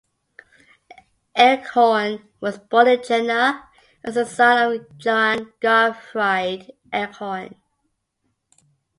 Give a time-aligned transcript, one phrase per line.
[1.37, 3.69] Eichhorn was born in Jena
[4.03, 7.53] as the son of Johann Gottfried Eichhorn.